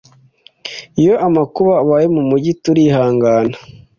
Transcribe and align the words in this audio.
iyo 1.01 1.15
amakuba 1.27 1.73
abaye 1.83 2.07
mu 2.15 2.21
mugi 2.29 2.51
turihangana 2.63 3.55